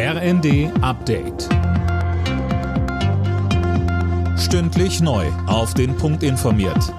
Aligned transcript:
RND 0.00 0.70
Update. 0.80 1.48
Stündlich 4.38 5.00
neu. 5.00 5.26
Auf 5.48 5.74
den 5.74 5.96
Punkt 5.96 6.22
informiert. 6.22 6.94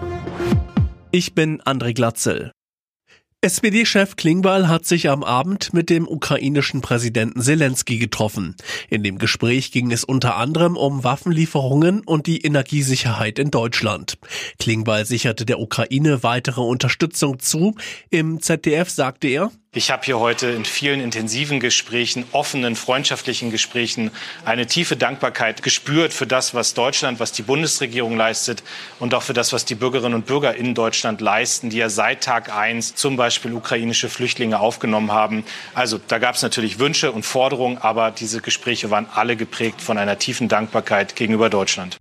Ich 1.10 1.34
bin 1.34 1.62
André 1.62 1.94
Glatzel. 1.94 2.52
SPD-Chef 3.42 4.18
Klingbeil 4.18 4.68
hat 4.68 4.86
sich 4.86 5.08
am 5.08 5.24
Abend 5.24 5.74
mit 5.74 5.90
dem 5.90 6.10
ukrainischen 6.10 6.82
Präsidenten 6.82 7.40
Zelensky 7.40 7.98
getroffen. 7.98 8.58
In 8.90 9.02
dem 9.02 9.18
Gespräch 9.18 9.72
ging 9.72 9.94
es 9.94 10.04
unter 10.04 10.36
anderem 10.36 10.76
um 10.76 11.06
Waffenlieferungen 11.06 12.02
und 12.02 12.28
die 12.28 12.42
Energiesicherheit 12.42 13.40
in 13.40 13.50
Deutschland. 13.50 14.18
Klingbeil 14.60 15.06
sicherte 15.06 15.46
der 15.46 15.62
Ukraine 15.62 16.22
weitere 16.22 16.60
Unterstützung 16.60 17.40
zu. 17.40 17.76
Im 18.10 18.42
ZDF 18.42 18.90
sagte 18.90 19.30
er, 19.30 19.52
ich 19.72 19.92
habe 19.92 20.04
hier 20.04 20.18
heute 20.18 20.48
in 20.48 20.66
vielen 20.66 21.00
intensiven 21.00 21.60
Gesprächen, 21.60 22.26
offenen, 22.32 22.76
freundschaftlichen 22.76 23.52
Gesprächen 23.52 24.10
eine 24.44 24.66
tiefe 24.66 24.98
Dankbarkeit 24.98 25.62
gespürt 25.62 26.12
für 26.12 26.26
das, 26.26 26.56
was 26.56 26.74
Deutschland, 26.74 27.20
was 27.20 27.34
die 27.34 27.44
Bundesregierung 27.44 28.18
leistet 28.18 28.64
und 29.00 29.14
auch 29.14 29.22
für 29.22 29.34
das, 29.34 29.54
was 29.54 29.66
die 29.66 29.76
Bürgerinnen 29.76 30.16
und 30.16 30.26
Bürger 30.26 30.56
in 30.56 30.74
Deutschland 30.74 31.22
leisten, 31.22 31.70
die 31.70 31.78
ja 31.78 31.90
seit 31.90 32.24
Tag 32.24 32.52
eins 32.52 32.96
zum 32.96 33.16
Beispiel 33.16 33.54
ukrainische 33.54 34.10
Flüchtlinge 34.10 34.60
aufgenommen 34.60 35.12
haben. 35.12 35.46
Also 35.76 36.00
da 36.08 36.18
gab 36.18 36.34
es 36.34 36.42
natürlich 36.42 36.80
Wünsche 36.80 37.12
und 37.12 37.24
Forderungen, 37.24 37.78
aber 37.78 38.10
diese 38.10 38.42
Gespräche 38.42 38.90
waren 38.90 39.06
alle 39.14 39.36
geprägt 39.36 39.82
von 39.82 40.00
einer 40.00 40.18
tiefen 40.18 40.48
Dankbarkeit 40.48 41.16
gegenüber 41.16 41.52
Deutschland. 41.52 41.99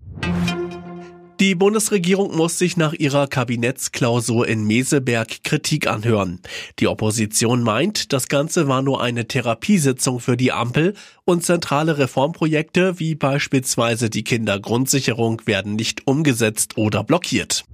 Die 1.40 1.54
Bundesregierung 1.54 2.36
muss 2.36 2.58
sich 2.58 2.76
nach 2.76 2.92
ihrer 2.92 3.28
Kabinettsklausur 3.28 4.48
in 4.48 4.64
Meseberg 4.64 5.44
Kritik 5.44 5.86
anhören. 5.86 6.40
Die 6.80 6.88
Opposition 6.88 7.62
meint, 7.62 8.12
das 8.12 8.26
Ganze 8.26 8.66
war 8.66 8.82
nur 8.82 9.00
eine 9.00 9.28
Therapiesitzung 9.28 10.18
für 10.18 10.36
die 10.36 10.50
Ampel 10.50 10.94
und 11.24 11.44
zentrale 11.44 11.96
Reformprojekte 11.96 12.98
wie 12.98 13.14
beispielsweise 13.14 14.10
die 14.10 14.24
Kindergrundsicherung 14.24 15.42
werden 15.46 15.76
nicht 15.76 16.08
umgesetzt 16.08 16.76
oder 16.76 17.04
blockiert. 17.04 17.64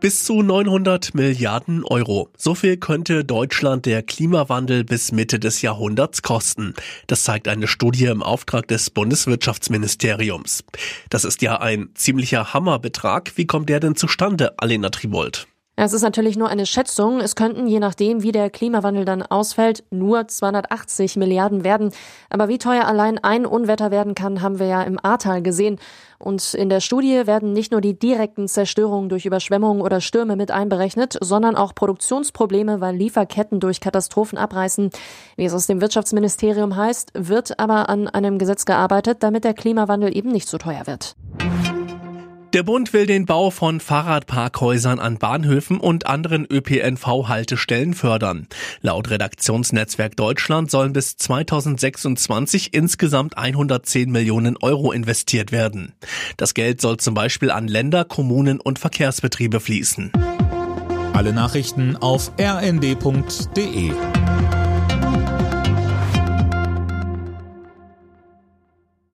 Bis 0.00 0.24
zu 0.24 0.42
900 0.42 1.14
Milliarden 1.14 1.82
Euro. 1.82 2.28
So 2.36 2.54
viel 2.54 2.76
könnte 2.76 3.24
Deutschland 3.24 3.86
der 3.86 4.02
Klimawandel 4.02 4.84
bis 4.84 5.10
Mitte 5.10 5.40
des 5.40 5.62
Jahrhunderts 5.62 6.20
kosten. 6.20 6.74
Das 7.06 7.24
zeigt 7.24 7.48
eine 7.48 7.66
Studie 7.66 8.04
im 8.04 8.22
Auftrag 8.22 8.68
des 8.68 8.90
Bundeswirtschaftsministeriums. 8.90 10.64
Das 11.08 11.24
ist 11.24 11.40
ja 11.40 11.60
ein 11.60 11.88
ziemlicher 11.94 12.52
Hammerbetrag. 12.52 13.32
Wie 13.36 13.46
kommt 13.46 13.70
der 13.70 13.80
denn 13.80 13.96
zustande, 13.96 14.58
Alena 14.58 14.90
Tribold? 14.90 15.46
Es 15.78 15.92
ist 15.92 16.00
natürlich 16.00 16.38
nur 16.38 16.48
eine 16.48 16.64
Schätzung. 16.64 17.20
Es 17.20 17.36
könnten, 17.36 17.66
je 17.66 17.80
nachdem, 17.80 18.22
wie 18.22 18.32
der 18.32 18.48
Klimawandel 18.48 19.04
dann 19.04 19.20
ausfällt, 19.20 19.84
nur 19.90 20.26
280 20.26 21.16
Milliarden 21.16 21.64
werden. 21.64 21.92
Aber 22.30 22.48
wie 22.48 22.56
teuer 22.56 22.86
allein 22.86 23.18
ein 23.22 23.44
Unwetter 23.44 23.90
werden 23.90 24.14
kann, 24.14 24.40
haben 24.40 24.58
wir 24.58 24.66
ja 24.66 24.82
im 24.82 24.98
Ahrtal 25.02 25.42
gesehen. 25.42 25.78
Und 26.18 26.54
in 26.54 26.70
der 26.70 26.80
Studie 26.80 27.26
werden 27.26 27.52
nicht 27.52 27.72
nur 27.72 27.82
die 27.82 27.98
direkten 27.98 28.48
Zerstörungen 28.48 29.10
durch 29.10 29.26
Überschwemmungen 29.26 29.82
oder 29.82 30.00
Stürme 30.00 30.34
mit 30.34 30.50
einberechnet, 30.50 31.18
sondern 31.20 31.56
auch 31.56 31.74
Produktionsprobleme, 31.74 32.80
weil 32.80 32.96
Lieferketten 32.96 33.60
durch 33.60 33.80
Katastrophen 33.80 34.38
abreißen. 34.38 34.88
Wie 35.36 35.44
es 35.44 35.52
aus 35.52 35.66
dem 35.66 35.82
Wirtschaftsministerium 35.82 36.74
heißt, 36.74 37.10
wird 37.12 37.60
aber 37.60 37.90
an 37.90 38.08
einem 38.08 38.38
Gesetz 38.38 38.64
gearbeitet, 38.64 39.22
damit 39.22 39.44
der 39.44 39.52
Klimawandel 39.52 40.16
eben 40.16 40.32
nicht 40.32 40.48
so 40.48 40.56
teuer 40.56 40.86
wird. 40.86 41.16
Der 42.52 42.62
Bund 42.62 42.92
will 42.92 43.06
den 43.06 43.26
Bau 43.26 43.50
von 43.50 43.80
Fahrradparkhäusern 43.80 44.98
an 44.98 45.18
Bahnhöfen 45.18 45.78
und 45.78 46.06
anderen 46.06 46.46
ÖPNV-Haltestellen 46.50 47.92
fördern. 47.92 48.46
Laut 48.80 49.10
Redaktionsnetzwerk 49.10 50.16
Deutschland 50.16 50.70
sollen 50.70 50.92
bis 50.92 51.16
2026 51.16 52.72
insgesamt 52.72 53.36
110 53.36 54.10
Millionen 54.10 54.56
Euro 54.58 54.92
investiert 54.92 55.52
werden. 55.52 55.94
Das 56.36 56.54
Geld 56.54 56.80
soll 56.80 56.96
zum 56.98 57.14
Beispiel 57.14 57.50
an 57.50 57.68
Länder, 57.68 58.04
Kommunen 58.04 58.60
und 58.60 58.78
Verkehrsbetriebe 58.78 59.60
fließen. 59.60 60.12
Alle 61.12 61.32
Nachrichten 61.32 61.96
auf 61.96 62.32
rnd.de 62.38 63.92